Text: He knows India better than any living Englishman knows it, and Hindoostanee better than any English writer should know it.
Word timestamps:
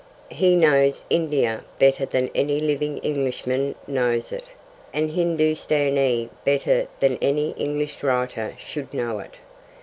He 0.31 0.55
knows 0.55 1.05
India 1.11 1.63
better 1.77 2.07
than 2.07 2.31
any 2.33 2.59
living 2.59 2.97
Englishman 3.03 3.75
knows 3.85 4.31
it, 4.31 4.45
and 4.91 5.11
Hindoostanee 5.11 6.31
better 6.43 6.87
than 6.99 7.19
any 7.21 7.51
English 7.51 8.01
writer 8.01 8.55
should 8.57 8.95
know 8.95 9.19
it. 9.19 9.35